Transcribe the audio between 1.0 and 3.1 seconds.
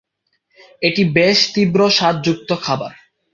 বেশ তীব্র স্বাদ যুক্ত খাবার।